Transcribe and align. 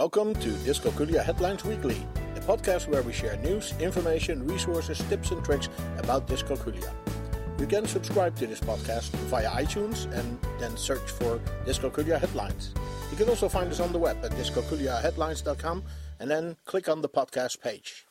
Welcome 0.00 0.32
to 0.36 0.48
Dyscalculia 0.64 1.22
Headlines 1.22 1.62
Weekly, 1.62 2.06
a 2.34 2.40
podcast 2.40 2.88
where 2.88 3.02
we 3.02 3.12
share 3.12 3.36
news, 3.36 3.74
information, 3.80 4.46
resources, 4.46 4.96
tips, 5.10 5.30
and 5.30 5.44
tricks 5.44 5.68
about 5.98 6.26
dyscalculia. 6.26 6.90
You 7.58 7.66
can 7.66 7.86
subscribe 7.86 8.34
to 8.36 8.46
this 8.46 8.60
podcast 8.60 9.10
via 9.28 9.50
iTunes 9.50 10.10
and 10.18 10.38
then 10.58 10.74
search 10.78 11.06
for 11.10 11.38
Dyscalculia 11.66 12.18
Headlines. 12.18 12.72
You 13.10 13.18
can 13.18 13.28
also 13.28 13.46
find 13.46 13.70
us 13.70 13.78
on 13.78 13.92
the 13.92 13.98
web 13.98 14.16
at 14.24 14.30
dyscalculiaheadlines.com 14.30 15.82
and 16.18 16.30
then 16.30 16.56
click 16.64 16.88
on 16.88 17.02
the 17.02 17.08
podcast 17.10 17.60
page. 17.60 18.06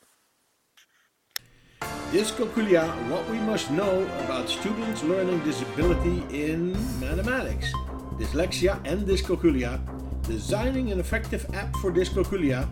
Dyscalculia, 2.12 2.86
what 3.10 3.28
we 3.28 3.38
must 3.38 3.68
know 3.72 4.04
about 4.26 4.48
students' 4.48 5.02
learning 5.02 5.40
disability 5.40 6.22
in 6.30 6.70
mathematics, 7.00 7.72
dyslexia 8.16 8.80
and 8.84 9.08
dyscalculia, 9.08 9.80
designing 10.22 10.92
an 10.92 11.00
effective 11.00 11.46
app 11.54 11.74
for 11.76 11.90
dyscalculia, 11.90 12.68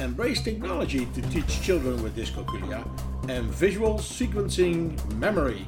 embrace 0.00 0.42
technology 0.42 1.06
to 1.14 1.22
teach 1.30 1.60
children 1.62 2.02
with 2.02 2.16
dyscalculia, 2.16 2.86
and 3.28 3.46
visual 3.46 3.94
sequencing 3.94 4.98
memory. 5.14 5.66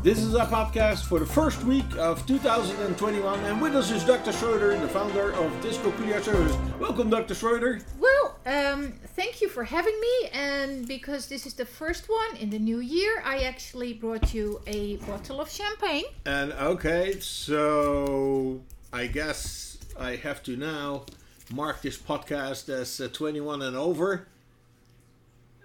This 0.00 0.18
is 0.20 0.36
our 0.36 0.46
podcast 0.46 1.06
for 1.06 1.18
the 1.18 1.26
first 1.26 1.64
week 1.64 1.84
of 1.96 2.24
2021, 2.26 3.40
and 3.40 3.60
with 3.60 3.74
us 3.74 3.90
is 3.90 4.04
Dr. 4.04 4.32
Schroeder, 4.32 4.78
the 4.78 4.88
founder 4.88 5.32
of 5.32 5.50
Dyscalculia 5.60 6.22
Service. 6.22 6.56
Welcome, 6.78 7.10
Dr. 7.10 7.34
Schroeder. 7.34 7.80
Well, 7.98 8.36
um, 8.46 8.92
thank 9.16 9.40
you 9.40 9.48
for 9.48 9.64
having 9.64 9.98
me. 10.00 10.28
And 10.32 10.86
because 10.86 11.26
this 11.26 11.46
is 11.46 11.54
the 11.54 11.64
first 11.64 12.08
one 12.08 12.36
in 12.36 12.48
the 12.50 12.60
new 12.60 12.78
year, 12.78 13.20
I 13.24 13.38
actually 13.38 13.92
brought 13.92 14.32
you 14.32 14.60
a 14.68 14.96
bottle 14.98 15.40
of 15.40 15.50
champagne. 15.50 16.04
And 16.24 16.52
okay, 16.52 17.18
so 17.18 18.60
I 18.92 19.08
guess 19.08 19.77
I 19.98 20.16
have 20.16 20.42
to 20.44 20.56
now 20.56 21.04
mark 21.52 21.82
this 21.82 21.96
podcast 21.98 22.68
as 22.68 23.00
uh, 23.00 23.08
21 23.12 23.62
and 23.62 23.76
over. 23.76 24.28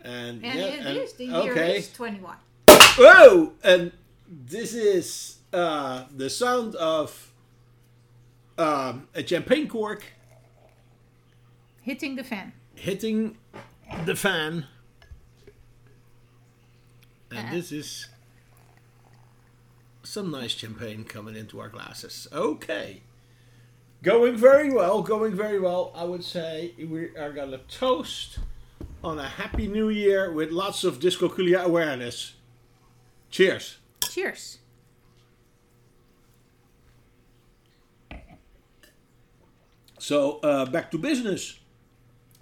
And, 0.03 0.43
And 0.43 0.59
yeah, 0.59 0.65
it 0.65 0.79
and- 0.85 0.97
is, 0.97 1.13
the 1.13 1.25
year 1.25 1.51
okay. 1.51 1.77
is 1.77 1.91
21. 1.93 2.35
Whoa! 2.97 3.53
And 3.63 3.91
this 4.27 4.73
is 4.73 5.37
uh, 5.53 6.05
the 6.15 6.29
sound 6.29 6.75
of 6.75 7.31
um, 8.57 9.07
a 9.15 9.25
champagne 9.25 9.67
cork 9.67 10.03
Hitting 11.81 12.15
the 12.15 12.23
fan. 12.23 12.53
hitting 12.75 13.37
the 14.05 14.15
fan. 14.15 14.67
And 17.31 17.47
Uh. 17.49 17.51
this 17.51 17.71
is 17.71 18.07
some 20.03 20.29
nice 20.31 20.51
champagne 20.51 21.03
coming 21.03 21.35
into 21.35 21.59
our 21.59 21.69
glasses. 21.69 22.27
Okay. 22.31 23.01
Going 24.03 24.35
very 24.35 24.69
well, 24.69 25.01
going 25.01 25.33
very 25.33 25.61
well. 25.61 25.93
I 25.95 26.03
would 26.03 26.25
say 26.25 26.73
we 26.77 27.15
are 27.15 27.31
going 27.31 27.51
to 27.51 27.59
toast 27.69 28.37
on 29.01 29.17
a 29.17 29.29
happy 29.29 29.65
new 29.65 29.87
year 29.87 30.29
with 30.29 30.51
lots 30.51 30.83
of 30.83 30.99
dyscalculia 30.99 31.63
awareness. 31.63 32.33
Cheers. 33.29 33.77
Cheers. 34.01 34.57
So 39.99 40.39
uh, 40.39 40.65
back 40.65 40.91
to 40.91 40.97
business. 40.97 41.59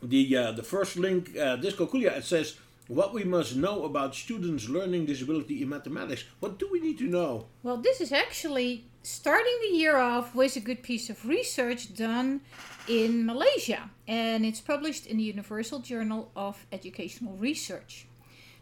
The 0.02 0.36
uh, 0.36 0.52
the 0.54 0.64
first 0.64 0.98
link, 0.98 1.38
uh, 1.38 1.58
dyscalculia, 1.58 2.18
it 2.18 2.24
says 2.24 2.58
what 2.92 3.14
we 3.14 3.24
must 3.24 3.56
know 3.56 3.86
about 3.86 4.14
students' 4.14 4.68
learning 4.68 5.06
disability 5.06 5.62
in 5.62 5.70
mathematics. 5.70 6.26
What 6.42 6.60
do 6.60 6.68
we 6.70 6.82
need 6.82 6.98
to 6.98 7.08
know? 7.08 7.48
Well, 7.64 7.78
this 7.78 8.02
is 8.02 8.12
actually 8.12 8.84
starting 9.02 9.58
the 9.62 9.78
year 9.78 9.96
off 9.96 10.36
with 10.36 10.58
a 10.58 10.60
good 10.60 10.84
piece 10.84 11.10
of 11.10 11.26
research 11.26 11.96
done 11.96 12.42
in 12.90 13.26
Malaysia, 13.26 13.90
and 14.10 14.46
it's 14.46 14.60
published 14.60 15.06
in 15.08 15.18
the 15.18 15.24
Universal 15.24 15.80
Journal 15.80 16.32
of 16.36 16.66
Educational 16.74 17.34
Research. 17.38 18.08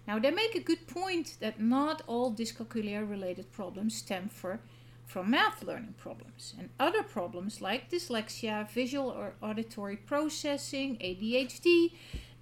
Now, 0.08 0.20
they 0.20 0.30
make 0.30 0.54
a 0.54 0.60
good 0.60 0.86
point 0.88 1.38
that 1.40 1.60
not 1.60 2.04
all 2.06 2.32
dyscalculia 2.32 3.10
related 3.10 3.52
problems 3.52 3.96
stem 3.96 4.30
for, 4.30 4.60
from 5.08 5.32
math 5.32 5.64
learning 5.64 5.96
problems, 5.98 6.54
and 6.60 6.70
other 6.80 7.02
problems 7.02 7.62
like 7.62 7.90
dyslexia, 7.90 8.70
visual 8.70 9.10
or 9.10 9.34
auditory 9.42 9.98
processing, 9.98 10.98
ADHD, 10.98 11.94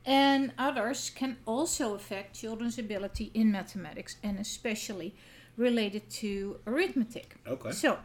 and 0.07 0.53
others 0.57 1.11
can 1.13 1.35
also 1.45 1.93
affect 1.93 2.39
children's 2.39 2.79
ability 2.79 3.29
in 3.33 3.51
mathematics 3.51 4.15
and 4.23 4.39
especially 4.39 5.13
related 5.57 6.09
to 6.09 6.59
arithmetic. 6.65 7.35
Okay. 7.45 7.71
So, 7.71 7.97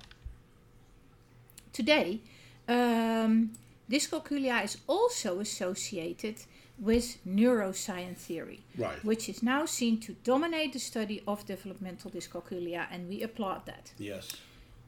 today, 1.72 2.20
um, 2.68 3.52
dyscalculia 3.88 4.64
is 4.64 4.78
also 4.88 5.38
associated 5.38 6.36
with 6.78 7.18
neuroscience 7.24 8.16
theory, 8.18 8.60
Right. 8.76 9.04
which 9.04 9.28
is 9.28 9.40
now 9.42 9.66
seen 9.66 10.00
to 10.00 10.14
dominate 10.24 10.72
the 10.72 10.80
study 10.80 11.22
of 11.28 11.46
developmental 11.46 12.10
dyscalculia, 12.10 12.88
and 12.90 13.08
we 13.08 13.22
applaud 13.22 13.66
that. 13.66 13.92
Yes. 13.98 14.28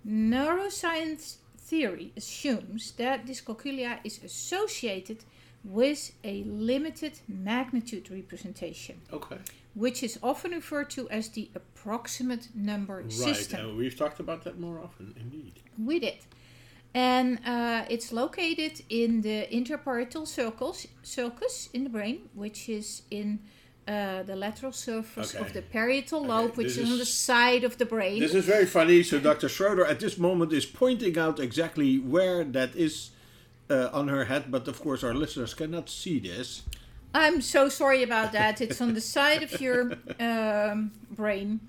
Neuroscience 0.05 1.37
theory 1.59 2.13
assumes 2.17 2.93
that 2.93 3.25
dyscalculia 3.27 4.01
is 4.03 4.21
associated 4.25 5.19
with 5.65 6.13
a 6.23 6.45
limited 6.45 7.19
magnitude 7.27 8.11
representation, 8.11 9.01
Okay. 9.13 9.39
which 9.75 10.03
is 10.03 10.19
often 10.23 10.51
referred 10.53 10.91
to 10.91 11.09
as 11.11 11.31
the 11.31 11.51
approximate 11.55 12.49
number 12.55 12.97
Right. 13.03 13.13
system. 13.13 13.61
And 13.61 13.77
we've 13.79 13.97
talked 13.97 14.21
about 14.21 14.45
that 14.45 14.59
more 14.61 14.79
often, 14.79 15.15
indeed. 15.19 15.55
We 15.79 15.99
did. 16.01 16.19
And 16.93 17.41
uh, 17.45 17.87
it's 17.89 18.13
located 18.13 18.83
in 18.89 19.23
the 19.23 19.49
interparietal 19.51 20.27
circles, 20.29 20.87
sulcus 21.03 21.69
in 21.73 21.83
the 21.85 21.91
brain, 21.91 22.29
which 22.35 22.69
is 22.69 23.03
in 23.11 23.41
uh, 23.89 24.23
the 24.23 24.37
lateral 24.37 24.73
surface 24.73 25.35
Okay. 25.35 25.45
of 25.45 25.53
the 25.53 25.61
parietal 25.63 26.21
Okay, 26.21 26.29
lobe, 26.29 26.57
which 26.57 26.69
this 26.69 26.79
is, 26.79 26.91
on 26.91 26.99
the 26.99 27.05
side 27.05 27.65
of 27.65 27.77
the 27.79 27.85
brain. 27.85 28.21
This 28.21 28.35
is 28.35 28.45
very 28.45 28.65
funny. 28.67 29.03
So 29.03 29.19
Dr. 29.19 29.49
Schroeder 29.49 29.85
at 29.85 29.99
this 30.01 30.17
moment 30.19 30.53
is 30.53 30.65
pointing 30.67 31.19
out 31.19 31.39
exactly 31.41 31.99
where 31.99 32.45
that 32.45 32.75
is 32.77 33.11
uh, 33.71 33.89
on 33.93 34.09
her 34.09 34.25
head, 34.25 34.51
but 34.51 34.69
of 34.69 34.81
course 34.81 35.03
our 35.05 35.15
listeners 35.15 35.55
cannot 35.55 35.89
see 35.89 36.19
this. 36.19 36.63
I'm 37.15 37.41
so 37.41 37.69
sorry 37.69 38.03
about 38.03 38.33
that. 38.33 38.61
It's 38.61 38.81
on 38.81 38.95
the 38.95 39.01
side 39.01 39.43
of 39.45 39.61
your 39.61 39.93
um, 40.19 40.91
brain. 41.11 41.61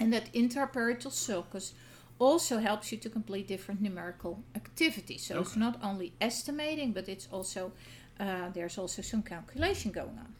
And 0.00 0.12
that 0.12 0.32
interparietal 0.32 1.12
sulcus 1.12 1.74
also 2.18 2.58
helps 2.58 2.90
you 2.90 2.98
to 2.98 3.08
complete 3.08 3.46
different 3.46 3.80
numerical 3.80 4.42
activities. 4.56 5.24
So 5.26 5.40
it's 5.40 5.56
not 5.56 5.78
only 5.82 6.12
estimating, 6.20 6.92
but 6.92 7.08
it's 7.08 7.28
also 7.30 7.72
uh, 8.18 8.50
there's 8.52 8.78
also 8.78 9.00
some 9.02 9.22
calculation 9.22 9.92
going 9.92 10.18
on. 10.18 10.34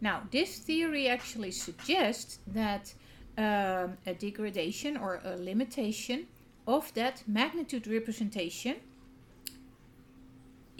Now, 0.00 0.22
this 0.30 0.58
theory 0.58 1.08
actually 1.08 1.52
suggests 1.52 2.38
that 2.48 2.92
um, 3.38 3.98
a 4.06 4.14
degradation 4.18 4.96
or 4.96 5.20
a 5.24 5.36
limitation 5.36 6.26
of 6.66 6.92
that 6.94 7.22
magnitude 7.26 7.86
representation 7.86 8.76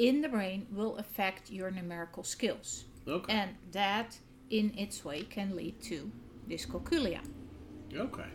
in 0.08 0.20
the 0.20 0.28
brain 0.28 0.66
will 0.72 0.96
affect 0.96 1.50
your 1.50 1.70
numerical 1.70 2.24
skills. 2.24 2.84
Okay. 3.06 3.32
And 3.32 3.50
that, 3.70 4.18
in 4.50 4.72
its 4.76 5.04
way, 5.04 5.22
can 5.22 5.54
lead 5.56 5.80
to 5.82 6.10
dyscalculia. 6.48 7.20
Okay. 7.94 8.30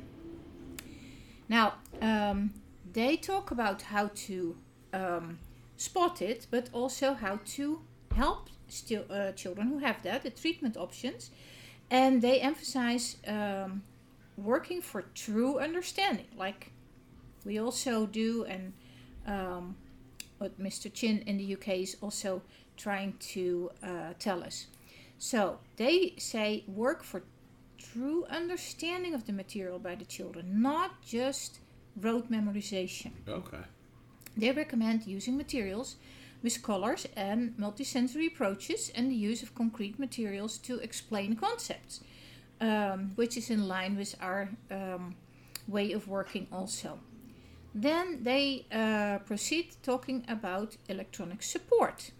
Now, 1.50 1.76
um, 2.02 2.54
they 2.94 3.18
talk 3.18 3.52
about 3.52 3.82
how 3.82 4.10
to 4.28 4.56
um, 4.94 5.40
spot 5.76 6.22
it, 6.22 6.48
but 6.50 6.70
also 6.72 7.14
how 7.14 7.40
to 7.56 7.82
help 8.16 8.50
stu- 8.70 9.06
uh, 9.10 9.32
children 9.34 9.68
who 9.68 9.80
have 9.80 10.02
that, 10.04 10.24
the 10.24 10.30
treatment 10.30 10.78
options. 10.78 11.32
And 11.90 12.22
they 12.22 12.40
emphasize 12.40 13.18
um, 13.28 13.84
working 14.38 14.82
for 14.82 15.04
true 15.14 15.60
understanding, 15.60 16.28
like 16.38 16.72
we 17.46 17.60
also 17.60 18.06
do, 18.06 18.46
and 18.46 18.74
um, 19.26 19.76
what 20.38 20.60
Mr. 20.60 20.92
Chinn 20.94 21.24
in 21.26 21.38
the 21.38 21.54
UK 21.54 21.70
is 21.80 21.98
also 22.02 22.42
trying 22.76 23.14
to 23.20 23.72
uh, 23.84 24.14
tell 24.20 24.44
us. 24.44 24.68
So 25.18 25.60
they 25.78 26.14
say 26.18 26.64
work 26.68 27.04
for 27.04 27.24
true 27.78 28.26
understanding 28.30 29.14
of 29.14 29.26
the 29.26 29.34
material 29.34 29.80
by 29.80 29.96
the 29.96 30.06
children, 30.06 30.62
not 30.62 31.02
just 31.02 31.60
rote 32.00 32.32
memorization. 32.32 33.12
Okay. 33.28 33.64
They 34.36 34.52
recommend 34.52 35.08
using 35.08 35.36
materials 35.36 35.96
with 36.44 36.62
colors 36.62 37.08
and 37.16 37.56
multisensory 37.58 38.28
approaches 38.28 38.92
and 38.94 39.10
the 39.10 39.16
use 39.16 39.42
of 39.42 39.56
concrete 39.56 39.98
materials 39.98 40.60
to 40.60 40.78
explain 40.80 41.36
concepts, 41.36 42.02
um, 42.62 43.12
which 43.16 43.36
is 43.36 43.50
in 43.50 43.68
line 43.68 43.98
with 43.98 44.16
our 44.22 44.50
um, 44.70 45.16
way 45.68 45.92
of 45.92 46.08
working 46.08 46.48
also. 46.52 47.00
Then 47.80 48.24
they 48.24 48.66
uh, 48.72 49.20
proceed 49.20 49.76
talking 49.84 50.26
about 50.28 50.78
electronic 50.90 51.44
support. 51.44 52.12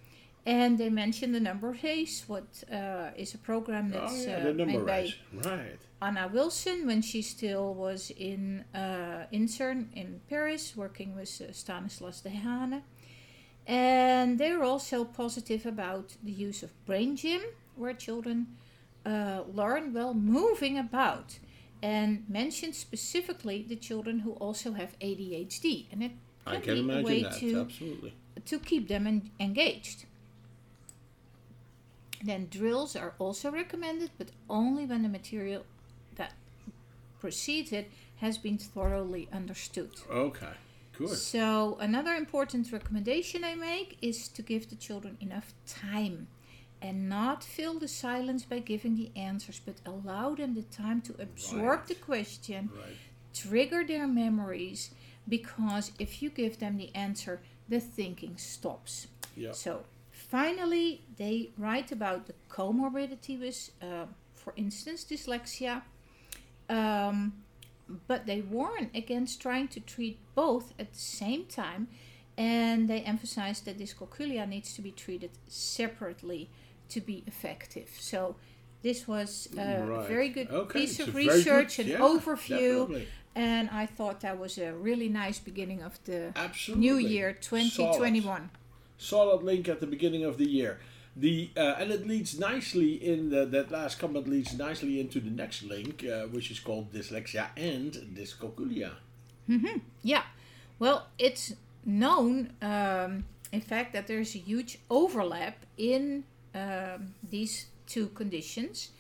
And 0.46 0.78
they 0.78 0.90
mention 0.90 1.32
the 1.34 1.40
number 1.40 1.76
race, 1.84 2.24
what 2.28 2.64
uh, 2.72 3.10
is 3.18 3.34
a 3.34 3.40
program 3.40 3.92
Oh 3.94 4.00
that's 4.00 4.26
yeah, 4.26 4.38
uh, 4.38 4.44
the 4.44 4.54
number 4.54 4.66
made 4.66 4.86
by. 4.86 5.14
Right. 5.34 5.80
Anna 6.00 6.30
Wilson 6.32 6.86
when 6.86 7.02
she 7.02 7.24
still 7.24 7.74
was 7.74 8.12
in 8.12 8.66
uh, 8.76 9.26
intern 9.32 9.90
in 9.96 10.22
Paris 10.30 10.74
working 10.78 11.16
with 11.16 11.42
uh, 11.42 11.52
Stanislas 11.52 12.22
Dehaene. 12.24 12.84
And 13.66 14.40
they're 14.40 14.64
also 14.64 15.04
positive 15.04 15.66
about 15.66 16.16
the 16.24 16.32
use 16.32 16.62
of 16.62 16.70
brain 16.86 17.16
gym, 17.16 17.42
where 17.76 17.94
children 17.94 18.48
uh, 19.06 19.42
learn 19.52 19.92
while 19.92 20.14
moving 20.14 20.78
about, 20.78 21.40
and 21.82 22.24
mentioned 22.30 22.76
specifically 22.76 23.66
the 23.68 23.76
children 23.76 24.20
who 24.20 24.32
also 24.34 24.74
have 24.74 24.98
ADHD. 25.00 25.86
And 25.92 26.04
it 26.04 26.12
can 26.64 26.88
be 26.88 26.94
a 26.94 27.02
way 27.02 27.24
that. 27.24 27.38
to 27.40 27.62
Absolutely. 27.62 28.14
to 28.46 28.60
keep 28.60 28.88
them 28.88 29.08
en- 29.08 29.32
engaged. 29.40 30.06
Then 32.24 32.48
drills 32.50 32.96
are 32.96 33.14
also 33.20 33.52
recommended, 33.52 34.12
but 34.18 34.30
only 34.50 34.86
when 34.86 35.04
the 35.04 35.10
material 35.10 35.66
that 36.16 36.34
precedes 37.20 37.72
it 37.72 37.92
has 38.18 38.38
been 38.38 38.58
thoroughly 38.58 39.28
understood. 39.32 39.92
Okay. 40.10 40.54
Good. 40.98 41.10
So, 41.10 41.78
another 41.80 42.16
important 42.16 42.72
recommendation 42.72 43.44
I 43.44 43.54
make 43.54 44.00
is 44.02 44.28
to 44.30 44.42
give 44.42 44.70
the 44.70 44.76
children 44.76 45.16
enough 45.22 45.54
time 45.68 46.28
and 46.82 47.10
not 47.10 47.44
fill 47.44 47.80
the 47.80 47.88
silence 47.88 48.46
by 48.46 48.60
giving 48.60 48.96
the 48.96 49.12
answers, 49.16 49.60
but 49.66 49.76
allow 49.86 50.36
them 50.36 50.54
the 50.54 50.64
time 50.64 51.02
to 51.02 51.16
absorb 51.20 51.80
Right. 51.80 51.88
the 51.88 51.96
question 51.96 52.70
Right. 52.74 52.96
trigger 53.34 53.84
their 53.86 54.08
memories 54.08 54.92
because 55.28 55.92
if 56.00 56.22
you 56.22 56.30
give 56.30 56.60
them 56.60 56.78
the 56.78 56.94
answer, 56.96 57.42
the 57.68 57.80
thinking 57.80 58.38
stops. 58.38 59.08
Yeah. 59.36 59.52
So 59.52 59.86
finally, 60.12 61.04
they 61.18 61.52
write 61.58 61.92
about 61.92 62.28
the 62.28 62.34
comorbidity 62.50 63.40
with, 63.40 63.72
uh, 63.82 64.06
for 64.36 64.54
instance, 64.56 65.04
dyslexia. 65.04 65.84
Um, 66.70 67.44
but 68.08 68.26
they 68.26 68.42
warn 68.42 68.90
against 68.94 69.42
trying 69.42 69.68
to 69.70 69.80
treat 69.80 70.20
both 70.36 70.74
at 70.80 70.92
the 70.94 71.00
same 71.00 71.46
time, 71.46 71.88
and 72.38 72.88
they 72.90 73.02
emphasize 73.02 73.62
that 73.62 73.78
dyscalculia 73.78 74.48
needs 74.48 74.74
to 74.74 74.82
be 74.82 74.92
treated 74.92 75.32
separately 75.48 76.50
to 76.90 77.02
be 77.02 77.24
effective. 77.28 77.90
So. 78.00 78.36
This 78.84 79.08
was 79.08 79.50
a 79.58 79.82
Right. 79.84 80.08
very 80.08 80.30
good 80.30 80.50
Okay, 80.52 80.80
piece 80.82 81.00
it's 81.00 81.10
of 81.10 81.16
research 81.16 81.78
good- 81.78 81.88
and 81.88 81.94
yeah, 81.94 81.98
overview, 82.00 82.82
definitely. 82.88 83.08
and 83.36 83.70
I 83.72 83.88
thought 83.88 84.22
that 84.22 84.38
was 84.38 84.60
a 84.60 84.72
really 84.72 85.10
nice 85.10 85.40
beginning 85.40 85.82
of 85.82 86.00
the 86.06 86.32
Absolutely. 86.36 86.86
new 86.86 86.98
year 86.98 87.34
2021. 87.34 88.52
solid 88.98 89.42
link 89.44 89.68
at 89.68 89.80
the 89.80 89.88
beginning 89.88 90.24
of 90.24 90.38
the 90.38 90.46
year. 90.48 90.80
The 91.16 91.50
uh, 91.58 91.76
and 91.80 91.92
it 91.92 92.06
leads 92.08 92.38
nicely 92.40 92.94
in 92.94 93.30
the, 93.32 93.46
that 93.48 93.72
last 93.72 93.98
comment 94.00 94.28
leads 94.28 94.54
nicely 94.56 95.00
into 95.00 95.20
the 95.20 95.32
next 95.32 95.64
link, 95.64 96.06
uh, 96.06 96.28
which 96.28 96.52
is 96.52 96.60
called 96.60 96.94
dyslexia 96.94 97.48
and 97.58 97.92
dyscalculia. 98.16 98.92
Yeah, 100.04 100.24
well, 100.78 101.08
it's 101.18 101.54
known, 101.84 102.54
um, 102.62 103.26
in 103.52 103.62
fact, 103.62 103.92
that 103.94 104.06
there's 104.08 104.36
a 104.36 104.40
huge 104.40 104.78
overlap 104.90 105.66
in 105.78 106.26
um, 106.58 107.14
these 107.30 107.68
two 107.86 108.08
conditions. 108.10 108.92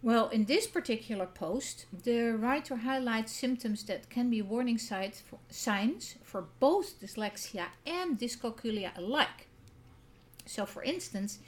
Well, 0.00 0.28
in 0.28 0.44
this 0.44 0.66
particular 0.66 1.26
post, 1.26 1.86
the 2.04 2.36
writer 2.36 2.76
highlights 2.76 3.32
symptoms 3.32 3.82
that 3.84 4.08
can 4.08 4.30
be 4.30 4.42
warning 4.42 4.78
signs 4.78 5.20
for, 5.20 5.38
signs 5.50 6.14
for 6.22 6.44
both 6.60 7.00
dyslexia 7.00 7.66
and 7.84 8.18
dyscalculia 8.18 8.96
alike. 8.96 9.48
So, 10.46 10.66
for 10.66 10.84
instance, 10.84 11.40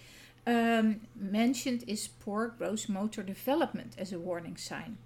um, 0.47 1.03
mentioned 1.15 1.85
is 1.87 2.09
poor 2.09 2.49
gross 2.59 2.89
motor 2.89 3.23
development 3.23 3.95
as 3.97 4.13
a 4.13 4.19
warning 4.19 4.57
sign. 4.57 4.99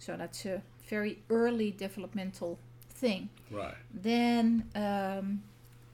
So, 0.00 0.16
that's 0.16 0.44
a 0.44 0.62
very 0.88 1.20
early 1.30 1.70
developmental 1.70 2.58
thing. 3.00 3.28
Right. 3.50 3.74
Then 3.94 4.64
um, 4.74 5.42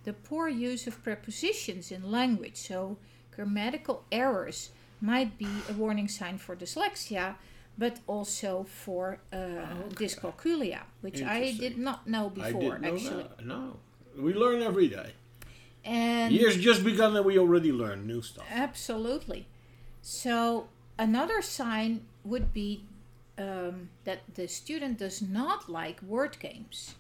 the 0.05 0.15
poor 0.15 0.49
use 0.49 0.87
of 0.87 1.03
prepositions 1.05 1.93
in 1.93 2.11
language, 2.11 2.57
so 2.57 2.97
grammatical 3.37 4.05
errors, 4.11 4.71
might 5.01 5.39
be 5.39 5.49
a 5.69 5.75
warning 5.75 6.09
sign 6.09 6.39
for 6.39 6.57
dyslexia, 6.57 7.37
but 7.79 8.01
also 8.07 8.65
for 8.65 9.19
uh, 9.33 9.37
dyscalculia, 9.91 10.81
which 11.03 11.23
I 11.23 11.55
did 11.59 11.77
not 11.79 12.07
know 12.07 12.31
before 12.31 12.79
know 12.79 12.95
actually. 12.95 13.23
that. 13.25 13.47
No. 13.47 13.77
We 14.19 14.33
learn 14.33 14.63
every 14.63 14.89
day. 14.89 15.13
And 15.85 16.33
Year's 16.35 16.57
just 16.57 16.83
begun 16.83 17.15
that 17.15 17.25
we 17.25 17.39
already 17.39 17.71
learn 17.71 18.07
new 18.07 18.23
stuff. 18.23 18.47
Absolutely. 18.51 19.47
So 20.03 20.69
another 20.99 21.43
sign 21.43 22.03
would 22.25 22.53
be 22.53 22.85
um, 23.39 23.91
that 24.05 24.21
the 24.35 24.49
student 24.49 24.99
does 24.99 25.21
not 25.21 25.69
like 25.69 26.03
word 26.03 26.39
games, 26.41 26.97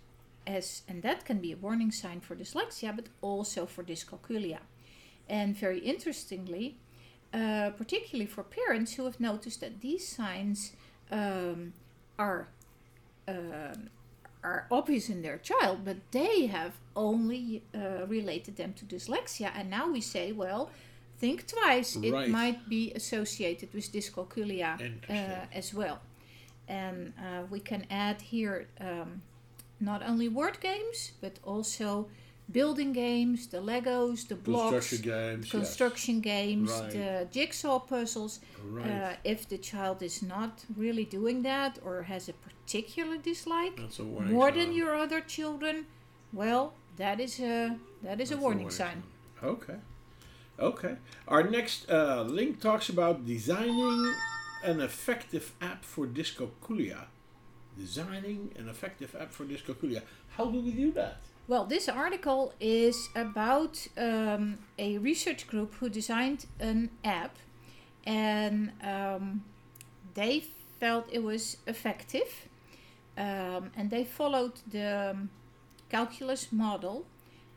as 0.46 0.82
and 0.88 1.02
that 1.02 1.24
can 1.24 1.38
be 1.38 1.52
a 1.52 1.56
warning 1.56 1.90
sign 1.90 2.20
for 2.20 2.36
dyslexia, 2.36 2.94
but 2.94 3.06
also 3.22 3.66
for 3.66 3.82
dyscalculia. 3.82 4.58
And 5.28 5.56
very 5.56 5.81
interestingly, 5.81 6.76
uh, 7.32 7.70
particularly 7.70 8.26
for 8.26 8.43
parents 8.43 8.94
who 8.94 9.05
have 9.05 9.19
noticed 9.19 9.61
that 9.61 9.81
these 9.81 10.06
signs 10.06 10.73
um, 11.11 11.73
are 12.19 12.49
um, 13.28 13.90
are 14.44 14.67
obvious 14.70 15.08
in 15.08 15.23
their 15.23 15.38
child, 15.38 15.84
but 15.84 15.96
they 16.12 16.46
have 16.46 16.75
only 16.94 17.62
uh, 17.75 18.06
related 18.06 18.56
them 18.56 18.73
to 18.75 18.84
dyslexia. 18.84 19.50
And 19.56 19.69
now 19.69 19.90
we 19.90 20.00
say, 20.00 20.31
well, 20.31 20.70
think 21.19 21.46
twice. 21.46 21.96
Right. 21.96 22.29
It 22.29 22.31
might 22.31 22.69
be 22.69 22.93
associated 22.94 23.75
with 23.75 23.90
dyscalculia 23.93 24.79
uh, 25.11 25.46
as 25.52 25.75
well. 25.75 26.00
And 26.69 27.12
uh, 27.19 27.43
we 27.50 27.61
can 27.61 27.87
add 27.90 28.22
here 28.22 28.69
um, 28.81 29.22
not 29.81 30.02
only 30.02 30.29
word 30.29 30.61
games, 30.61 31.12
but 31.20 31.38
also 31.44 32.08
building 32.50 32.93
games, 32.93 33.48
the 33.48 33.58
Legos, 33.58 34.28
the 34.28 34.34
blocks, 34.37 34.88
Construction 34.90 35.00
games. 35.12 35.44
yes. 35.44 35.50
construction 35.50 36.20
games, 36.20 36.70
Right. 36.70 36.90
the 36.93 37.28
jigsaw 37.31 37.78
puzzles. 37.81 38.40
Right. 38.64 38.87
Uh, 38.90 39.16
if 39.25 39.48
the 39.48 39.58
child 39.58 40.02
is 40.02 40.22
not 40.22 40.64
really 40.76 41.04
doing 41.04 41.43
that 41.43 41.78
or 41.84 42.02
has 42.04 42.28
a 42.28 42.32
particular 42.32 43.16
dislike 43.19 43.78
a 43.98 44.02
more 44.02 44.50
sign. 44.50 44.58
than 44.58 44.72
your 44.72 44.94
other 44.94 45.20
children, 45.20 45.87
well, 46.32 46.72
that 46.96 47.20
is 47.20 47.40
a 47.40 47.76
that 48.02 48.20
is 48.20 48.28
That's 48.31 48.40
a 48.40 48.43
warning 48.43 48.70
sign. 48.70 49.02
Okay. 49.43 49.76
Okay. 50.58 50.96
Our 51.28 51.43
next 51.50 51.90
uh, 51.90 52.22
link 52.22 52.60
talks 52.60 52.88
about 52.88 53.26
designing 53.26 54.14
an 54.64 54.81
effective 54.81 55.52
app 55.60 55.84
for 55.84 56.06
dyscalculia. 56.06 57.06
Designing 57.78 58.52
an 58.58 58.69
effective 58.69 59.14
app 59.20 59.32
for 59.32 59.44
dyscalculia. 59.44 60.02
How 60.37 60.46
do 60.46 60.61
we 60.61 60.73
do 60.73 60.93
that? 60.93 61.19
Well, 61.49 61.64
this 61.64 61.88
article 61.88 62.52
is 62.58 63.08
about 63.14 63.87
um, 63.96 64.58
a 64.78 64.99
research 64.99 65.46
group 65.46 65.75
who 65.75 65.88
designed 65.88 66.46
an 66.58 66.91
app, 67.05 67.36
and 68.05 68.72
um, 68.82 69.44
they 70.15 70.44
felt 70.81 71.06
it 71.12 71.22
was 71.22 71.58
effective, 71.67 72.48
um, 73.17 73.70
and 73.77 73.91
they 73.91 74.05
followed 74.05 74.55
the 74.69 75.17
calculus 75.89 76.50
model 76.50 77.06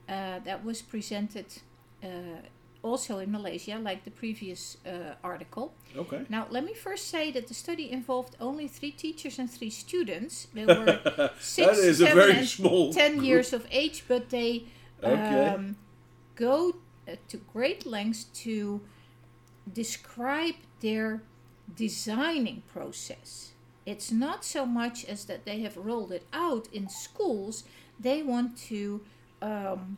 uh, 0.08 0.40
that 0.40 0.64
was 0.64 0.82
presented 0.82 1.46
uh, 2.04 2.08
also 2.82 3.20
in 3.20 3.32
Malaysia, 3.32 3.78
like 3.78 4.04
the 4.06 4.12
previous 4.12 4.78
uh, 4.86 5.16
article. 5.24 5.74
Okay. 5.98 6.22
Now, 6.30 6.48
let 6.50 6.64
me 6.64 6.74
first 6.74 7.10
say 7.10 7.32
that 7.32 7.48
the 7.48 7.54
study 7.54 7.92
involved 7.92 8.36
only 8.40 8.68
three 8.68 8.92
teachers 8.92 9.38
and 9.40 9.50
three 9.52 9.70
students. 9.70 10.48
They 10.54 10.66
were 10.80 11.32
six, 11.40 11.56
that 11.78 11.78
is 11.78 12.00
a 12.02 12.06
seven, 12.08 12.16
very 12.18 12.38
and 12.40 12.48
small. 12.48 12.94
10 12.94 13.14
group. 13.16 13.26
years 13.26 13.54
of 13.54 13.68
age, 13.72 14.04
but 14.08 14.30
they 14.30 14.66
Okay. 15.04 15.48
um, 15.50 15.76
go 16.36 16.76
uh, 17.08 17.16
to 17.30 17.38
great 17.38 17.86
lengths 17.86 18.26
to 18.44 18.82
describe 19.74 20.56
their 20.82 21.22
designing 21.76 22.64
process. 22.74 23.52
It's 23.86 24.12
not 24.12 24.44
so 24.46 24.66
much 24.66 25.06
as 25.06 25.26
that 25.26 25.46
they 25.46 25.62
have 25.62 25.76
rolled 25.78 26.12
it 26.12 26.26
out 26.34 26.68
in 26.74 26.90
schools, 26.90 27.64
they 28.00 28.22
want 28.24 28.58
to 28.70 29.02
um, 29.42 29.98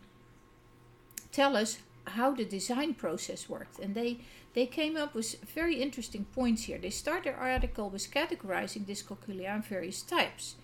tell 1.32 1.56
us 1.56 1.80
how 2.08 2.34
the 2.34 2.46
design 2.46 2.94
process 2.94 3.48
worked. 3.50 3.80
And 3.80 3.96
they, 3.96 4.20
they 4.54 4.66
came 4.66 4.98
up 4.98 5.14
with 5.14 5.40
very 5.56 5.82
interesting 5.82 6.26
points 6.26 6.64
here. 6.64 6.78
They 6.78 6.90
start 6.90 7.24
their 7.24 7.38
article 7.38 7.90
with 7.90 8.12
categorizing 8.12 8.86
dyscalculia 8.86 9.56
in 9.56 9.62
various 9.62 10.02
types. 10.02 10.56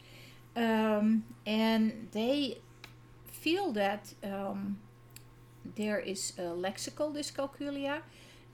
Um, 0.56 1.24
and 1.46 2.08
they 2.12 2.58
feel 3.28 3.72
that 3.74 4.14
um, 4.24 4.80
there 5.76 6.00
is 6.00 6.34
a 6.38 6.42
lexical 6.42 7.14
dyscalculia, 7.16 8.02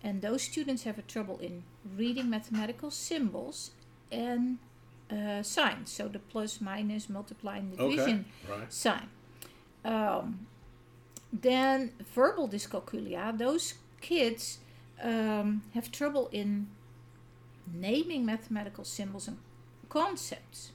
and 0.04 0.22
those 0.22 0.42
students 0.42 0.84
have 0.84 0.98
a 0.98 1.02
trouble 1.02 1.40
in 1.40 1.63
reading 1.98 2.30
mathematical 2.30 2.92
symbols 2.92 3.72
and 4.12 4.58
uh, 5.10 5.42
signs, 5.42 5.92
so 5.92 6.08
the 6.08 6.20
plus, 6.20 6.60
minus, 6.60 7.10
multiply, 7.10 7.58
and 7.58 7.74
Okay. 7.80 7.96
division 7.96 8.25
Right. 8.50 8.74
sign. 8.74 9.10
Um, 9.86 10.48
then 11.42 11.92
verbal 12.13 12.48
dyscalculia, 12.48 13.36
those 13.36 13.74
kids 14.02 14.60
um, 15.02 15.63
have 15.74 15.92
trouble 15.92 16.30
in 16.32 16.68
naming 17.74 18.25
mathematical 18.25 18.84
symbols 18.84 19.28
and 19.28 19.38
concepts, 19.90 20.72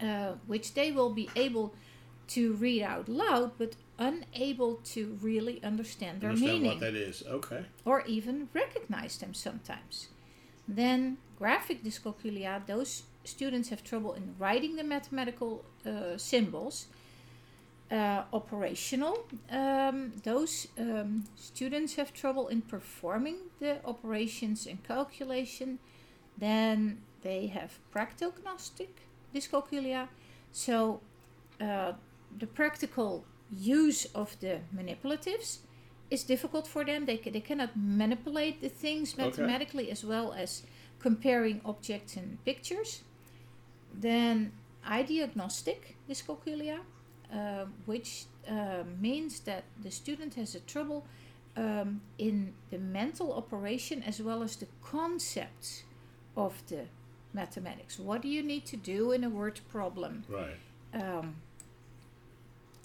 uh, 0.00 0.32
which 0.46 0.74
they 0.74 0.92
will 0.92 1.10
be 1.10 1.30
able 1.34 1.74
to 2.28 2.52
read 2.54 2.82
out 2.82 3.08
loud, 3.08 3.52
but 3.58 3.74
unable 3.98 4.76
to 4.76 5.18
really 5.22 5.62
understand 5.62 6.20
their 6.20 6.32
meaning. 6.32 6.48
Understand 6.48 6.62
meaning 6.62 6.78
what 6.78 6.80
that 6.80 6.94
is. 6.94 7.22
Okay. 7.26 7.64
or 7.84 8.02
even 8.06 8.48
recognize 8.52 9.16
them 9.18 9.34
sometimes. 9.34 10.08
Then 10.68 11.18
graphic 11.38 11.82
dyscalculia, 11.82 12.64
those 12.66 13.04
students 13.24 13.68
have 13.70 13.82
trouble 13.84 14.12
in 14.14 14.34
writing 14.38 14.76
the 14.76 14.84
mathematical 14.84 15.64
uh, 15.86 16.16
symbols. 16.16 16.86
Uh, 17.92 18.24
operational, 18.32 19.26
um, 19.50 20.12
those 20.24 20.68
um, 20.78 21.24
students 21.36 21.96
have 21.96 22.10
trouble 22.14 22.48
in 22.48 22.62
performing 22.62 23.36
the 23.60 23.84
operations 23.84 24.66
and 24.66 24.82
calculation. 24.82 25.78
Then 26.38 27.02
they 27.20 27.48
have 27.48 27.70
practognostic 27.90 28.88
dyscalculia. 29.34 30.08
So 30.52 31.00
uh, 31.60 31.92
the 32.38 32.46
practical 32.46 33.26
use 33.50 34.06
of 34.14 34.40
the 34.40 34.60
manipulatives 34.74 35.58
is 36.10 36.24
difficult 36.24 36.66
for 36.66 36.84
them. 36.86 37.04
They, 37.04 37.18
they 37.18 37.40
cannot 37.40 37.70
manipulate 37.76 38.62
the 38.62 38.70
things 38.70 39.12
Okay. 39.12 39.24
mathematically 39.24 39.90
as 39.90 40.02
well 40.02 40.32
as 40.32 40.62
comparing 40.98 41.60
objects 41.64 42.16
and 42.16 42.42
pictures. 42.44 43.02
Then 43.92 44.52
ideognostic 44.86 45.96
dyscalculia, 46.08 46.78
uh, 47.32 47.64
which 47.86 48.26
uh, 48.48 48.82
means 49.00 49.40
that 49.40 49.64
the 49.82 49.90
student 49.90 50.34
has 50.34 50.54
a 50.54 50.60
trouble 50.60 51.04
um, 51.56 52.00
in 52.18 52.52
the 52.70 52.78
mental 52.78 53.32
operation 53.32 54.02
as 54.02 54.20
well 54.20 54.42
as 54.42 54.56
the 54.56 54.66
concepts 54.82 55.84
of 56.36 56.62
the 56.68 56.84
mathematics. 57.32 57.98
What 57.98 58.22
do 58.22 58.28
you 58.28 58.42
need 58.42 58.66
to 58.66 58.76
do 58.76 59.12
in 59.12 59.24
a 59.24 59.28
word 59.28 59.60
problem? 59.70 60.24
Right. 60.28 60.56
Um, 60.94 61.36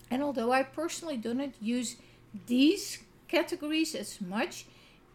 and 0.10 0.24
although 0.24 0.52
I 0.52 0.64
personally 0.64 1.18
do 1.18 1.34
not 1.34 1.50
use 1.62 1.98
these 2.46 3.00
categories 3.28 3.96
as 3.96 4.22
much, 4.22 4.66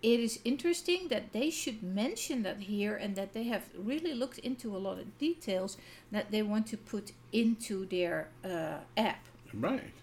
it 0.03 0.19
is 0.19 0.41
interesting 0.45 1.09
that 1.09 1.33
they 1.33 1.51
should 1.51 1.83
mention 1.83 2.43
that 2.43 2.59
here 2.59 2.97
and 2.97 3.15
that 3.15 3.33
they 3.33 3.45
have 3.45 3.63
really 3.79 4.15
looked 4.15 4.39
into 4.39 4.77
a 4.77 4.79
lot 4.79 4.99
of 4.99 5.17
details 5.19 5.77
that 6.11 6.33
they 6.33 6.43
want 6.43 6.67
to 6.67 6.77
put 6.77 7.13
into 7.33 7.87
their 7.87 8.29
uh, 8.45 8.79
app. 8.97 9.25
Right. 9.55 9.95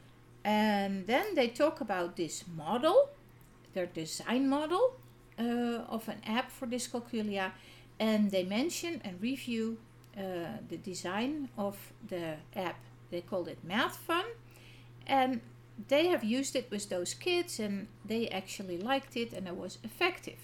And 0.45 1.05
then 1.05 1.35
they 1.35 1.49
talk 1.49 1.81
about 1.81 2.15
this 2.15 2.45
model, 2.55 3.09
their 3.73 3.87
design 3.87 4.47
model 4.47 4.93
uh, 5.37 5.83
of 5.89 6.07
an 6.07 6.21
app 6.25 6.49
for 6.49 6.65
dyscalculia, 6.65 7.51
and 7.99 8.31
they 8.31 8.43
mention 8.43 9.01
and 9.03 9.21
review 9.21 9.77
uh, 10.17 10.21
the 10.69 10.77
design 10.77 11.49
of 11.57 11.77
the 12.07 12.35
app. 12.55 12.79
They 13.11 13.21
called 13.21 13.49
it 13.49 13.57
Math 13.63 13.97
Fun, 13.97 14.25
and 15.05 15.41
they 15.87 16.07
have 16.07 16.23
used 16.23 16.55
it 16.55 16.69
with 16.71 16.89
those 16.89 17.13
kids, 17.13 17.59
and 17.59 17.87
they 18.05 18.27
actually 18.27 18.77
liked 18.77 19.15
it, 19.15 19.33
and 19.33 19.47
it 19.47 19.55
was 19.55 19.77
effective. 19.83 20.39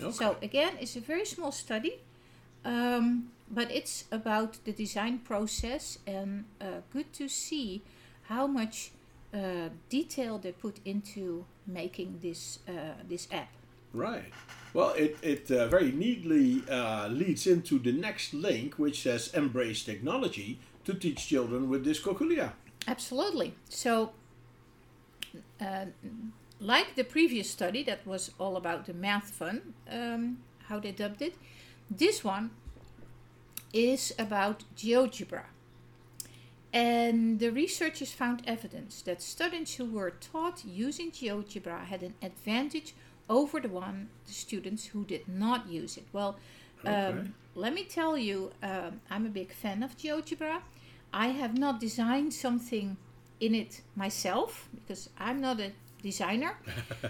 Okay. 0.00 0.12
So 0.12 0.36
again, 0.42 0.74
it's 0.80 0.96
a 0.96 1.00
very 1.00 1.24
small 1.24 1.52
study, 1.52 2.00
um, 2.64 3.30
but 3.50 3.70
it's 3.70 4.04
about 4.12 4.58
the 4.64 4.72
design 4.72 5.18
process, 5.18 5.98
and 6.06 6.44
uh, 6.60 6.80
good 6.92 7.12
to 7.14 7.28
see 7.28 7.82
how 8.24 8.46
much 8.46 8.90
uh, 9.32 9.68
detail 9.88 10.38
they 10.38 10.52
put 10.52 10.80
into 10.84 11.44
making 11.66 12.18
this 12.22 12.58
uh, 12.68 12.72
this 13.08 13.28
app. 13.32 13.48
Right. 13.92 14.32
Well, 14.74 14.90
it, 14.90 15.16
it 15.22 15.50
uh, 15.50 15.68
very 15.68 15.90
neatly 15.90 16.62
uh, 16.70 17.08
leads 17.08 17.46
into 17.46 17.78
the 17.78 17.92
next 17.92 18.34
link, 18.34 18.74
which 18.74 19.02
says 19.02 19.32
embrace 19.32 19.84
technology 19.84 20.58
to 20.84 20.92
teach 20.92 21.26
children 21.28 21.70
with 21.70 21.86
dyscalculia. 21.86 22.52
Absolutely. 22.86 23.54
So, 23.68 24.12
uh, 25.60 25.86
like 26.60 26.94
the 26.96 27.04
previous 27.04 27.50
study 27.50 27.82
that 27.84 28.06
was 28.06 28.30
all 28.38 28.56
about 28.56 28.86
the 28.86 28.94
math 28.94 29.30
fun, 29.30 29.74
um, 29.90 30.38
how 30.68 30.78
they 30.80 30.92
dubbed 30.92 31.22
it, 31.22 31.34
this 31.90 32.24
one 32.24 32.50
is 33.72 34.14
about 34.18 34.64
GeoGebra. 34.76 35.44
And 36.72 37.38
the 37.38 37.50
researchers 37.50 38.12
found 38.12 38.42
evidence 38.46 39.02
that 39.02 39.22
students 39.22 39.74
who 39.74 39.86
were 39.86 40.10
taught 40.10 40.64
using 40.64 41.10
GeoGebra 41.10 41.84
had 41.86 42.02
an 42.02 42.14
advantage 42.22 42.94
over 43.28 43.60
the 43.60 43.68
one 43.68 44.08
the 44.26 44.32
students 44.32 44.86
who 44.86 45.04
did 45.04 45.26
not 45.28 45.68
use 45.68 45.96
it. 45.96 46.06
Well, 46.12 46.36
Okay. 46.84 46.94
um, 46.94 47.34
let 47.54 47.72
me 47.72 47.84
tell 47.84 48.18
you, 48.18 48.52
um, 48.62 49.00
I'm 49.10 49.24
a 49.26 49.30
big 49.30 49.50
fan 49.52 49.82
of 49.82 49.96
GeoGebra. 49.96 50.60
I 51.12 51.28
have 51.28 51.56
not 51.56 51.80
designed 51.80 52.34
something 52.34 52.96
in 53.40 53.54
it 53.54 53.82
myself 53.94 54.68
because 54.74 55.10
I'm 55.18 55.40
not 55.40 55.60
a 55.60 55.72
designer. 56.02 56.56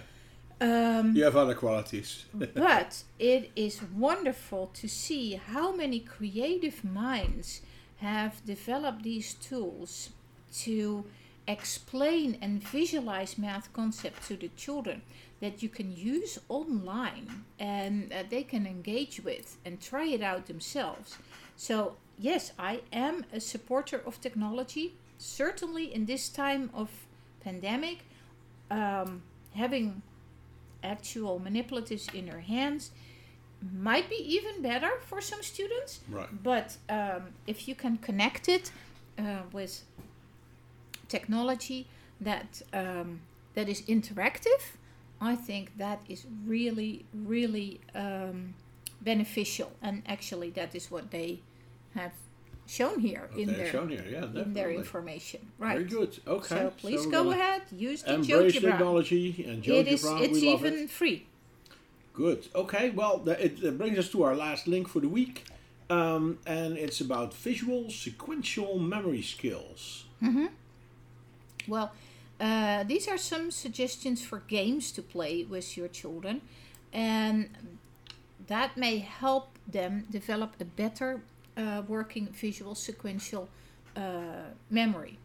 um, 0.61 1.15
You 1.15 1.25
have 1.25 1.37
other 1.37 1.55
qualities. 1.55 2.25
but 2.35 3.05
it 3.19 3.51
is 3.57 3.83
wonderful 3.83 4.71
to 4.75 4.89
see 4.89 5.35
how 5.35 5.75
many 5.75 6.01
creative 6.01 6.85
minds 6.85 7.61
have 7.99 8.45
developed 8.45 9.03
these 9.03 9.35
tools 9.35 10.11
to 10.53 11.05
explain 11.49 12.37
and 12.43 12.63
visualize 12.63 13.39
math 13.39 13.73
concepts 13.73 14.29
to 14.29 14.37
the 14.37 14.49
children 14.57 15.03
that 15.41 15.63
you 15.63 15.69
can 15.69 15.95
use 15.95 16.39
online 16.49 17.45
and 17.59 18.13
uh, 18.13 18.23
they 18.29 18.43
can 18.43 18.67
engage 18.67 19.21
with 19.21 19.57
and 19.65 19.81
try 19.81 20.07
it 20.07 20.23
out 20.23 20.47
themselves. 20.47 21.19
So, 21.57 21.97
yes, 22.19 22.53
I 22.59 22.81
am 22.93 23.25
a 23.33 23.41
supporter 23.41 24.03
of 24.05 24.21
technology. 24.21 24.95
Certainly, 25.19 25.95
in 25.95 26.07
this 26.07 26.29
time 26.29 26.71
of 26.75 26.91
pandemic, 27.41 27.99
um, 28.71 29.23
having 29.55 30.03
actual 30.83 31.41
manipulatives 31.41 32.13
in 32.15 32.27
your 32.27 32.41
hands 32.41 32.91
might 33.73 34.09
be 34.09 34.17
even 34.17 34.63
better 34.63 34.91
for 35.01 35.21
some 35.21 35.43
students. 35.43 36.01
Right. 36.09 36.29
But 36.43 36.77
um, 36.89 37.35
if 37.47 37.67
you 37.69 37.75
can 37.75 37.97
connect 37.99 38.49
it 38.49 38.71
uh, 39.19 39.43
with 39.53 39.83
technology 41.09 41.87
that 42.21 42.63
um, 42.73 43.21
that 43.55 43.69
is 43.69 43.83
interactive, 43.83 44.77
I 45.21 45.35
think 45.35 45.79
that 45.79 46.01
is 46.09 46.27
really, 46.45 47.07
really 47.15 47.81
um, 47.95 48.55
beneficial. 49.01 49.73
And 49.81 50.03
actually, 50.07 50.51
that 50.51 50.75
is 50.75 50.91
what 50.91 51.11
they 51.11 51.41
have 51.95 52.13
shown 52.67 53.01
here 53.01 53.29
in 53.37 53.53
their 53.53 53.71
shown 53.71 53.89
here, 53.89 54.05
yeah, 54.09 54.25
in 54.25 54.53
their 54.53 54.71
information. 54.71 55.41
Right. 55.59 55.79
Very 55.79 55.85
good. 55.85 56.19
Okay. 56.27 56.49
So 56.49 56.73
please 56.77 57.07
we're 57.07 57.13
go 57.13 57.31
ahead, 57.31 57.63
use 57.73 58.03
the 58.03 58.15
Embrace 58.15 58.57
GeoGebra. 58.57 58.61
technology 58.61 59.45
and 59.49 59.67
It 59.67 59.89
is. 59.89 60.03
GeoGebra. 60.05 60.23
It's 60.23 60.39
even 60.39 60.75
it. 60.75 60.91
free. 60.91 61.27
Good. 62.13 62.49
Okay. 62.55 62.91
Well, 62.91 63.23
it, 63.29 63.79
brings 63.79 63.99
us 63.99 64.09
to 64.11 64.23
our 64.23 64.35
last 64.35 64.67
link 64.67 64.89
for 64.89 65.01
the 65.01 65.09
week, 65.09 65.45
um, 65.91 66.39
and 66.47 66.77
it's 66.77 67.01
about 67.01 67.35
visual 67.35 67.91
sequential 67.91 68.79
memory 68.79 69.23
skills. 69.23 70.05
Well, 71.69 71.93
uh, 72.41 72.85
these 72.85 73.09
are 73.09 73.19
some 73.19 73.51
suggestions 73.51 74.25
for 74.25 74.41
games 74.41 74.93
to 74.93 75.03
play 75.03 75.45
with 75.45 75.77
your 75.77 75.89
children, 75.89 76.43
and 76.93 77.51
that 78.47 78.77
may 78.77 78.99
help 78.99 79.59
them 79.67 80.07
develop 80.11 80.55
a 80.61 80.65
better 80.65 81.23
uh, 81.57 81.83
working 81.89 82.27
visual 82.27 82.75
sequential 82.75 83.49
uh, 83.97 84.51
memory. 84.71 85.19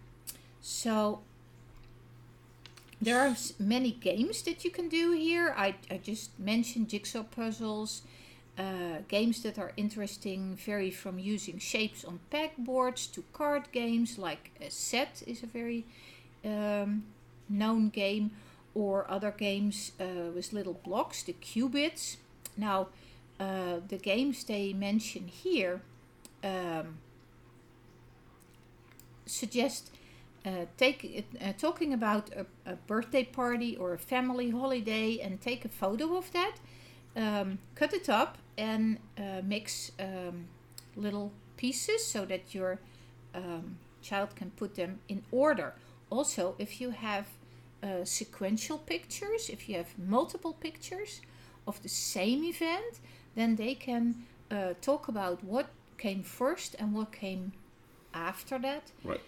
So, 0.61 1.21
there 3.01 3.19
are 3.19 3.35
many 3.57 3.91
games 3.91 4.43
that 4.43 4.63
you 4.63 4.69
can 4.69 4.87
do 4.87 5.11
here. 5.11 5.53
I, 5.57 5.75
I 5.89 5.97
just 5.97 6.39
mentioned 6.39 6.89
jigsaw 6.89 7.23
puzzles. 7.23 8.03
Uh, 8.57 8.99
games 9.07 9.41
that 9.41 9.57
are 9.57 9.71
interesting 9.75 10.55
vary 10.55 10.91
from 10.91 11.17
using 11.17 11.57
shapes 11.57 12.03
on 12.05 12.19
pegboards 12.31 13.11
to 13.11 13.23
card 13.33 13.63
games 13.71 14.17
like 14.17 14.51
a 14.61 14.69
set 14.69 15.23
is 15.25 15.41
a 15.41 15.47
very 15.47 15.85
um, 16.45 17.03
known 17.49 17.89
game 17.89 18.31
or 18.75 19.09
other 19.09 19.31
games 19.31 19.93
uh, 19.99 20.29
with 20.35 20.51
little 20.51 20.79
blocks 20.83 21.23
the 21.23 21.33
qubits 21.33 22.17
now 22.57 22.87
uh, 23.39 23.77
the 23.87 23.97
games 23.97 24.43
they 24.43 24.73
mention 24.73 25.27
here 25.27 25.81
um, 26.43 26.97
suggest 29.25 29.91
uh, 30.45 30.65
take 30.77 31.25
uh, 31.39 31.53
talking 31.57 31.93
about 31.93 32.29
a, 32.35 32.45
a 32.71 32.75
birthday 32.87 33.23
party 33.23 33.77
or 33.77 33.93
a 33.93 33.97
family 33.97 34.49
holiday 34.49 35.19
and 35.19 35.39
take 35.39 35.65
a 35.65 35.69
photo 35.69 36.17
of 36.17 36.31
that 36.33 36.55
um, 37.15 37.59
cut 37.75 37.93
it 37.93 38.09
up 38.09 38.37
and 38.57 38.97
uh, 39.17 39.41
mix 39.43 39.91
um, 39.99 40.47
little 40.95 41.31
pieces 41.57 42.05
so 42.05 42.25
that 42.25 42.55
your 42.55 42.79
um, 43.35 43.77
child 44.01 44.35
can 44.35 44.49
put 44.51 44.75
them 44.75 44.99
in 45.07 45.23
order. 45.31 45.73
Also 46.09 46.55
if 46.57 46.81
you 46.81 46.91
have 46.91 47.27
uh, 47.83 48.03
sequential 48.03 48.77
pictures 48.77 49.49
if 49.49 49.67
you 49.69 49.75
have 49.77 49.97
multiple 49.97 50.53
pictures 50.53 51.21
of 51.67 51.81
the 51.81 51.89
same 51.89 52.43
event 52.43 52.99
then 53.35 53.55
they 53.55 53.73
can 53.73 54.15
uh, 54.51 54.73
talk 54.81 55.07
about 55.07 55.43
what 55.43 55.67
came 56.05 56.21
first 56.23 56.75
and 56.79 56.87
what 56.97 57.09
came 57.11 57.43
after 58.13 58.57
that 58.67 58.83
Right. 59.03 59.21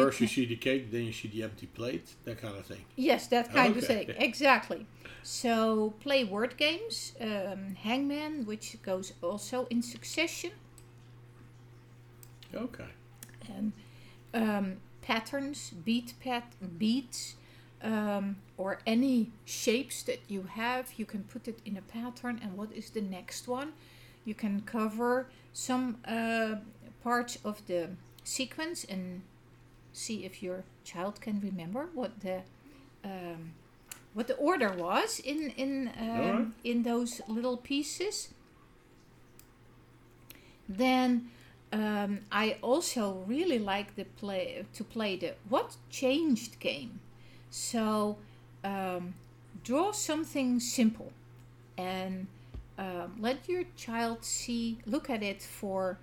First 0.00 0.20
you 0.20 0.26
can- 0.26 0.34
see 0.36 0.44
the 0.54 0.56
cake, 0.68 0.90
then 0.94 1.04
you 1.08 1.12
see 1.20 1.28
the 1.28 1.42
empty 1.48 1.66
plate, 1.78 2.08
that 2.26 2.36
kind 2.44 2.54
of 2.60 2.64
thing. 2.66 2.84
Yes, 2.96 3.22
that 3.28 3.46
kind 3.52 3.74
of 3.76 3.84
thing. 3.92 4.06
Exactly. 4.28 4.80
So 5.22 5.94
play 6.00 6.22
word 6.36 6.52
games, 6.58 6.96
um, 7.20 7.62
Hangman, 7.86 8.34
which 8.50 8.66
goes 8.90 9.06
also 9.22 9.66
in 9.74 9.80
succession, 9.82 10.52
Okay. 12.54 12.90
and 13.48 13.72
um, 14.34 14.66
patterns, 15.02 15.70
beat 15.84 16.12
pat 16.20 16.44
beats, 16.78 17.36
um, 17.82 18.36
or 18.56 18.70
any 18.86 19.30
shapes 19.46 20.02
that 20.08 20.20
you 20.28 20.42
have. 20.42 20.84
You 21.00 21.06
can 21.06 21.22
put 21.24 21.48
it 21.48 21.58
in 21.64 21.76
a 21.76 21.82
pattern, 21.82 22.38
and 22.42 22.50
what 22.56 22.70
is 22.72 22.90
the 22.90 23.00
next 23.00 23.48
one? 23.48 23.72
You 24.24 24.34
can 24.34 24.62
cover 24.62 25.26
some 25.52 25.98
uh, 26.06 26.56
parts 27.02 27.38
of 27.44 27.66
the 27.66 27.90
sequence 28.24 28.84
and 28.84 29.22
see 29.92 30.24
if 30.24 30.42
your 30.42 30.64
child 30.84 31.20
can 31.20 31.40
remember 31.40 31.88
what 31.94 32.20
the 32.20 32.42
um, 33.04 33.52
what 34.14 34.26
the 34.26 34.36
order 34.36 34.70
was 34.70 35.20
in 35.20 35.50
in 35.56 35.90
um, 35.98 36.10
Alright. 36.10 36.46
in 36.64 36.82
those 36.82 37.20
little 37.28 37.56
pieces. 37.56 38.28
Then 40.68 41.30
um, 41.72 42.20
I 42.30 42.56
also 42.62 43.24
really 43.26 43.58
like 43.58 43.96
the 43.96 44.04
play 44.04 44.64
to 44.74 44.84
play 44.84 45.16
the 45.16 45.34
what 45.48 45.76
changed 45.90 46.60
game. 46.60 47.00
So 47.50 48.16
um, 48.62 49.14
draw 49.64 49.92
something 49.92 50.60
simple 50.60 51.12
and 51.76 52.26
um, 52.84 53.08
let 53.26 53.38
your 53.52 53.64
child 53.76 54.18
see 54.24 54.64
look 54.94 55.06
at 55.16 55.22
it 55.22 55.40
for 55.42 55.98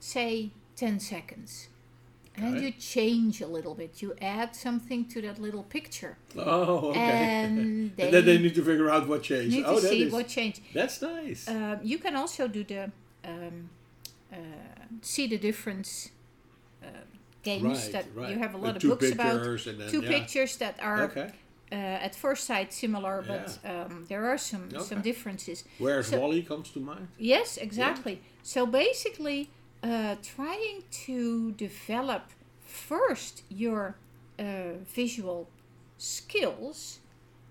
say 0.00 0.50
10 0.76 0.98
seconds 1.00 1.68
and 2.34 2.52
you 2.62 2.70
change 2.72 3.34
a 3.42 3.46
little 3.56 3.74
bit 3.74 4.00
you 4.02 4.14
add 4.22 4.50
something 4.56 5.04
to 5.12 5.20
that 5.26 5.38
little 5.46 5.62
picture 5.76 6.16
Oh, 6.36 6.88
okay. 6.90 6.98
and 7.00 7.54
they, 7.96 8.04
And 8.04 8.12
then 8.14 8.24
they 8.24 8.38
need 8.38 8.54
to 8.60 8.64
figure 8.70 8.88
out 8.94 9.06
what 9.06 9.22
changed. 9.22 9.54
need 9.56 9.64
oh, 9.66 9.76
to 9.80 9.86
see 9.92 10.02
is- 10.04 10.12
what 10.12 10.26
changed 10.28 10.60
that's 10.78 11.02
nice. 11.02 11.46
um, 11.48 11.76
you 11.82 11.98
can 11.98 12.14
also 12.16 12.48
do 12.48 12.64
the 12.64 12.90
um, 13.32 13.68
uh, 14.32 14.36
see 15.02 15.26
the 15.26 15.38
difference 15.38 16.10
uh, 16.82 16.86
games 17.42 17.64
right, 17.84 17.92
that 17.92 18.04
right. 18.14 18.30
you 18.30 18.38
have 18.38 18.54
a 18.54 18.58
lot 18.58 18.76
of 18.76 18.82
two 18.82 18.88
books 18.88 19.10
about 19.12 19.42
then, 19.42 19.90
two 19.90 20.00
yeah. 20.02 20.08
pictures 20.08 20.56
that 20.56 20.76
are 20.80 21.02
Okay. 21.02 21.30
Uh, 21.72 22.06
at 22.06 22.14
first 22.14 22.42
sight 22.46 22.72
similar 22.72 23.24
but 23.26 23.58
um, 23.72 24.04
there 24.08 24.24
are 24.32 24.38
some 24.38 24.64
some 24.80 25.00
differences. 25.02 25.64
Where's 25.78 26.06
So- 26.08 26.20
Wally 26.20 26.42
comes 26.42 26.70
to 26.72 26.80
mind. 26.80 27.08
yes 27.18 27.56
exactly. 27.58 28.20
So 28.42 28.66
basically 28.66 29.40
uh, 29.82 30.14
trying 30.36 30.82
to 31.06 31.16
develop 31.52 32.22
first 32.88 33.42
your 33.48 33.82
uh, 34.38 34.44
visual 34.94 35.48
skills 35.98 36.98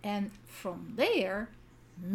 and 0.04 0.32
from 0.46 0.94
there 0.96 1.50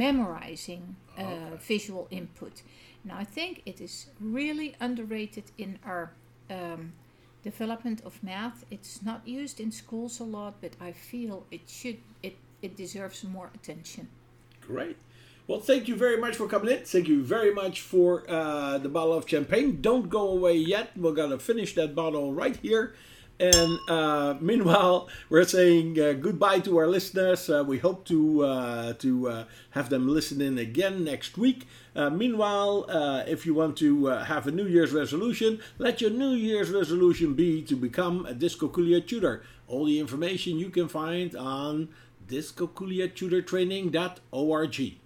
memorizing 0.01 0.97
uh, 1.19 1.23
Okay. 1.23 1.57
visual 1.75 2.07
input. 2.11 2.63
Now 3.05 3.19
i 3.19 3.25
think 3.25 3.63
it 3.67 3.81
is 3.81 4.07
really 4.21 4.75
underrated 4.81 5.45
in 5.59 5.79
our 5.85 6.05
um, 6.51 6.93
development 7.51 7.99
of 8.09 8.15
math 8.23 8.59
it's 8.77 8.95
not 9.09 9.21
used 9.41 9.59
in 9.65 9.71
schools 9.83 10.15
a 10.21 10.29
lot 10.37 10.55
but 10.63 10.73
i 10.89 10.91
feel 11.11 11.37
it 11.57 11.65
should 11.79 11.99
it 12.29 12.37
it 12.67 12.73
deserves 12.83 13.19
more 13.37 13.49
attention 13.59 14.07
Great. 14.67 14.97
Well, 15.47 15.61
thank 15.61 15.87
you 15.87 15.95
very 15.95 16.17
much 16.17 16.35
for 16.35 16.49
coming 16.49 16.75
in. 16.75 16.85
Thank 16.85 17.07
you 17.07 17.23
very 17.23 17.55
much 17.55 17.81
for 17.81 18.29
uh, 18.29 18.79
the 18.79 18.89
bottle 18.89 19.15
of 19.15 19.29
champagne. 19.29 19.81
Don't 19.81 20.09
go 20.09 20.29
away 20.29 20.57
yet. 20.57 20.91
We're 20.97 21.13
to 21.31 21.39
finish 21.39 21.75
that 21.77 21.95
bottle 21.95 22.33
right 22.33 22.57
here. 22.57 22.95
And 23.39 23.79
uh, 23.89 24.35
meanwhile, 24.41 25.09
we're 25.29 25.45
saying 25.45 26.01
uh, 26.01 26.15
goodbye 26.15 26.61
to 26.61 26.79
our 26.79 26.87
listeners. 26.87 27.51
Uh, 27.51 27.63
we 27.67 27.77
hope 27.79 28.07
to 28.07 28.45
uh, 28.45 28.95
to 28.95 29.29
uh, 29.29 29.45
have 29.71 29.91
them 29.91 30.09
listen 30.09 30.41
in 30.41 30.57
again 30.57 31.05
next 31.05 31.37
week. 31.37 31.67
Uh, 31.95 32.09
meanwhile, 32.11 32.87
if 33.27 33.45
you 33.45 33.53
want 33.55 33.77
to 33.79 34.07
have 34.07 34.47
a 34.47 34.51
New 34.51 34.67
Year's 34.67 34.93
resolution, 34.93 35.61
let 35.79 36.01
your 36.01 36.11
New 36.11 36.33
Year's 36.33 36.71
resolution 36.71 37.35
be 37.35 37.61
to 37.63 37.77
become 37.77 38.25
a 38.27 38.35
Dyscalculia 38.35 39.07
tutor. 39.07 39.43
All 39.69 39.85
the 39.85 40.01
information 40.01 40.59
you 40.59 40.71
can 40.71 40.89
find 40.89 41.37
on 41.37 41.91
dyscalculiatutortraining.org. 42.29 45.06